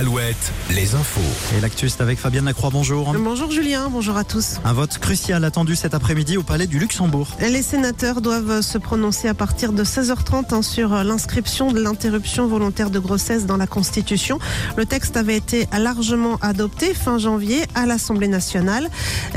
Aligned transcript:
Alouette, 0.00 0.50
les 0.70 0.94
infos. 0.94 1.20
Et 1.54 1.60
l'actu, 1.60 1.90
c'est 1.90 2.00
avec 2.00 2.18
Fabienne 2.18 2.46
Lacroix, 2.46 2.70
bonjour. 2.72 3.12
Bonjour 3.18 3.50
Julien, 3.50 3.90
bonjour 3.90 4.16
à 4.16 4.24
tous. 4.24 4.54
Un 4.64 4.72
vote 4.72 4.96
crucial 4.96 5.44
attendu 5.44 5.76
cet 5.76 5.92
après-midi 5.92 6.38
au 6.38 6.42
Palais 6.42 6.66
du 6.66 6.78
Luxembourg. 6.78 7.28
Les 7.38 7.60
sénateurs 7.60 8.22
doivent 8.22 8.62
se 8.62 8.78
prononcer 8.78 9.28
à 9.28 9.34
partir 9.34 9.74
de 9.74 9.84
16h30 9.84 10.54
hein, 10.54 10.62
sur 10.62 11.04
l'inscription 11.04 11.70
de 11.70 11.82
l'interruption 11.82 12.46
volontaire 12.46 12.88
de 12.88 12.98
grossesse 12.98 13.44
dans 13.44 13.58
la 13.58 13.66
Constitution. 13.66 14.38
Le 14.78 14.86
texte 14.86 15.18
avait 15.18 15.36
été 15.36 15.68
largement 15.78 16.38
adopté 16.40 16.94
fin 16.94 17.18
janvier 17.18 17.66
à 17.74 17.84
l'Assemblée 17.84 18.28
nationale. 18.28 18.88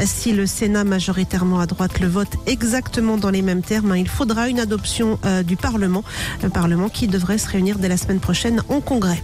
Si 0.05 0.31
le 0.31 0.45
Sénat 0.45 0.85
majoritairement 0.85 1.59
à 1.59 1.65
droite 1.65 1.99
le 1.99 2.07
vote 2.07 2.37
exactement 2.45 3.17
dans 3.17 3.31
les 3.31 3.41
mêmes 3.41 3.63
termes, 3.63 3.91
hein, 3.91 3.97
il 3.97 4.07
faudra 4.07 4.47
une 4.47 4.61
adoption 4.61 5.19
euh, 5.25 5.43
du 5.43 5.57
Parlement. 5.57 6.05
Le 6.41 6.47
Parlement 6.47 6.87
qui 6.87 7.07
devrait 7.07 7.37
se 7.37 7.49
réunir 7.49 7.79
dès 7.79 7.89
la 7.89 7.97
semaine 7.97 8.21
prochaine 8.21 8.63
en 8.69 8.79
congrès. 8.79 9.21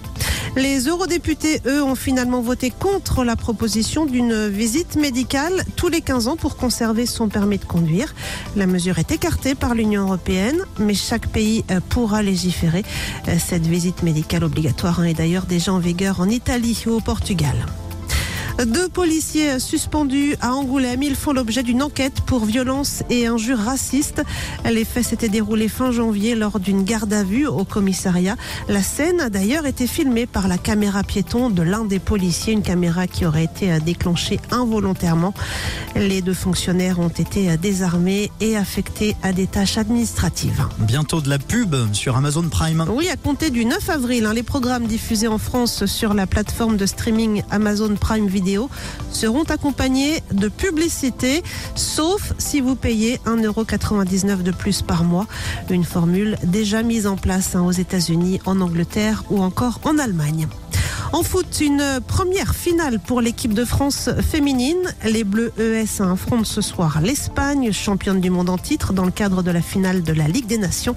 Les 0.56 0.88
eurodéputés, 0.88 1.62
eux, 1.66 1.84
ont 1.84 1.96
finalement 1.96 2.42
voté 2.42 2.72
contre 2.72 3.24
la 3.24 3.36
proposition 3.36 4.06
d'une 4.06 4.48
visite 4.48 4.96
médicale 4.96 5.64
tous 5.76 5.88
les 5.88 6.02
15 6.02 6.28
ans 6.28 6.36
pour 6.36 6.58
conserver 6.58 7.06
son 7.06 7.30
permis 7.30 7.58
de 7.58 7.66
conduire. 7.66 8.14
La 8.56 8.66
mesure 8.66 9.00
est 9.00 9.12
écartée 9.12 9.56
par 9.56 9.76
l'Union 9.76 10.04
européenne, 10.04 10.60
mais 10.80 10.96
chaque 10.96 11.28
pays 11.28 11.64
euh, 11.72 11.80
pourra 11.90 12.24
légiférer. 12.24 12.84
Euh, 13.28 13.36
cette 13.40 13.68
visite 13.68 14.04
médicale 14.04 14.44
obligatoire 14.44 15.00
hein, 15.00 15.06
est 15.06 15.14
d'ailleurs 15.14 15.46
déjà 15.46 15.74
en 15.74 15.80
vigueur 15.80 16.20
en 16.20 16.30
Italie 16.30 16.84
ou 16.88 16.92
au 16.92 17.00
Portugal. 17.00 17.56
Deux 18.66 18.90
policiers 18.90 19.58
suspendus 19.58 20.36
à 20.42 20.54
Angoulême. 20.54 21.02
Ils 21.02 21.16
font 21.16 21.32
l'objet 21.32 21.64
d'une 21.64 21.82
enquête 21.82 22.20
pour 22.26 22.44
violence 22.44 23.04
et 23.10 23.26
injures 23.26 23.58
racistes. 23.58 24.22
Les 24.70 24.84
faits 24.84 25.06
s'étaient 25.06 25.30
déroulés 25.30 25.70
fin 25.70 25.92
janvier 25.92 26.36
lors 26.36 26.60
d'une 26.60 26.84
garde 26.84 27.14
à 27.14 27.24
vue 27.24 27.48
au 27.48 27.64
commissariat. 27.64 28.36
La 28.68 28.84
scène 28.84 29.22
a 29.22 29.30
d'ailleurs 29.30 29.66
été 29.66 29.88
filmée 29.88 30.26
par 30.26 30.50
la 30.50 30.58
caméra 30.58 31.04
piéton 31.04 31.50
de 31.50 31.62
l'un 31.62 31.86
des 31.86 32.00
policiers, 32.00 32.52
une 32.52 32.62
caméra 32.62 33.08
qui 33.08 33.26
aurait 33.26 33.46
été 33.46 33.80
déclenchée 33.80 34.42
involontairement. 34.52 35.34
Les 35.96 36.22
deux 36.22 36.34
fonctionnaires 36.34 37.00
ont 37.00 37.08
été 37.08 37.56
désarmés 37.56 38.30
et 38.42 38.58
affectés 38.58 39.16
à 39.24 39.32
des 39.32 39.48
tâches 39.48 39.78
administratives. 39.78 40.66
Bientôt 40.80 41.22
de 41.22 41.30
la 41.30 41.40
pub 41.40 41.78
sur 41.94 42.18
Amazon 42.18 42.44
Prime. 42.50 42.86
Oui, 42.90 43.08
à 43.08 43.16
compter 43.16 43.52
du 43.52 43.64
9 43.64 43.90
avril, 43.90 44.26
hein, 44.26 44.34
les 44.34 44.44
programmes 44.44 44.86
diffusés 44.86 45.30
en 45.30 45.38
France 45.38 45.86
sur 45.86 46.14
la 46.14 46.28
plateforme 46.28 46.76
de 46.76 46.86
streaming 46.86 47.42
Amazon 47.52 47.96
Prime 47.96 48.28
Video 48.28 48.49
seront 49.12 49.44
accompagnés 49.44 50.22
de 50.32 50.48
publicité, 50.48 51.44
sauf 51.76 52.34
si 52.38 52.62
vous 52.62 52.76
payez 52.76 53.20
1,99€ 53.26 54.44
de 54.44 54.52
plus 54.52 54.82
par 54.82 55.04
mois. 55.04 55.28
Une 55.70 55.84
formule 55.84 56.38
déjà 56.44 56.84
mise 56.84 57.08
en 57.08 57.18
place 57.18 57.56
hein, 57.56 57.64
aux 57.64 57.72
États-Unis, 57.72 58.40
en 58.46 58.62
Angleterre 58.62 59.24
ou 59.30 59.42
encore 59.42 59.80
en 59.84 59.98
Allemagne. 59.98 60.48
En 61.12 61.24
foot, 61.24 61.60
une 61.60 62.00
première 62.08 62.54
finale 62.54 63.00
pour 63.00 63.20
l'équipe 63.20 63.54
de 63.56 63.66
France 63.66 64.12
féminine. 64.22 64.78
Les 65.04 65.24
Bleus 65.24 65.52
ES 65.58 66.04
affrontent 66.04 66.44
ce 66.44 66.62
soir 66.62 67.02
l'Espagne, 67.02 67.72
championne 67.72 68.22
du 68.22 68.30
monde 68.30 68.50
en 68.50 68.60
titre, 68.60 68.94
dans 68.94 69.06
le 69.06 69.12
cadre 69.12 69.42
de 69.42 69.50
la 69.50 69.62
finale 69.62 70.04
de 70.04 70.14
la 70.14 70.28
Ligue 70.28 70.46
des 70.46 70.60
Nations. 70.60 70.94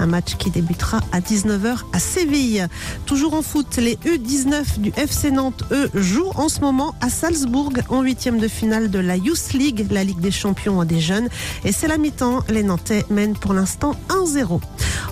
Un 0.00 0.06
match 0.06 0.34
qui 0.36 0.50
débutera 0.50 0.98
à 1.12 1.20
19h 1.20 1.76
à 1.92 2.00
Séville. 2.00 2.66
Toujours 3.06 3.34
en 3.34 3.42
foot, 3.42 3.76
les 3.76 3.94
U19 4.04 4.80
du 4.80 4.92
FC 4.96 5.30
Nantes, 5.30 5.62
jouent 5.94 6.32
en 6.34 6.48
ce 6.48 6.60
moment 6.60 6.96
à 7.00 7.08
Salzbourg 7.08 7.72
en 7.88 8.02
huitième 8.02 8.38
de 8.38 8.48
finale 8.48 8.90
de 8.90 8.98
la 8.98 9.16
Youth 9.16 9.52
League, 9.52 9.86
la 9.92 10.02
Ligue 10.02 10.20
des 10.20 10.32
champions 10.32 10.84
des 10.84 11.00
jeunes. 11.00 11.28
Et 11.64 11.70
c'est 11.70 11.86
la 11.86 11.98
mi-temps. 11.98 12.40
Les 12.48 12.64
Nantais 12.64 13.06
mènent 13.10 13.36
pour 13.36 13.54
l'instant 13.54 13.94
1-0. 14.08 14.60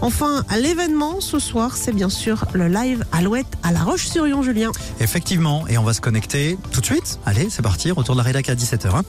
Enfin, 0.03 0.43
l'événement 0.59 1.21
ce 1.21 1.39
soir, 1.39 1.77
c'est 1.77 1.93
bien 1.93 2.09
sûr 2.09 2.47
le 2.53 2.69
live 2.69 3.05
Alouette 3.13 3.47
à 3.63 3.71
La 3.71 3.81
Roche-sur-Yon, 3.81 4.40
Julien. 4.43 4.73
Effectivement, 5.01 5.67
et 5.69 5.79
on 5.79 5.83
va 5.85 5.93
se 5.93 6.01
connecter 6.01 6.59
tout 6.73 6.81
de 6.81 6.87
suite. 6.87 7.19
Allez, 7.27 7.49
c'est 7.51 7.63
parti, 7.63 7.91
retour 7.91 8.15
de 8.15 8.21
la 8.21 8.25
rédac 8.25 8.49
à 8.49 8.55
17h. 8.55 8.89
Hein. 8.95 9.03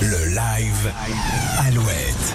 Le 0.00 0.28
live 0.28 0.92
Alouette. 1.58 2.34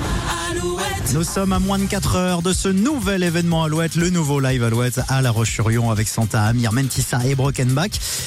Alouette. 0.52 1.14
Nous 1.14 1.24
sommes 1.24 1.54
à 1.54 1.60
moins 1.60 1.80
de 1.80 1.86
4 1.86 2.16
heures 2.16 2.42
de 2.42 2.54
ce 2.54 2.68
nouvel 2.68 3.24
événement 3.24 3.64
Alouette, 3.64 3.96
le 3.96 4.10
nouveau 4.10 4.40
live 4.40 4.64
Alouette 4.64 5.00
à 5.08 5.22
La 5.22 5.32
Roche-sur-Yon 5.32 5.90
avec 5.90 6.08
Santa, 6.08 6.44
Amir, 6.44 6.74
Mentissa 6.74 7.26
et 7.26 7.36
Brokenbach. 7.36 7.90